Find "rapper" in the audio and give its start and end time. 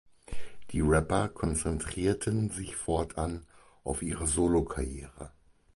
0.81-1.29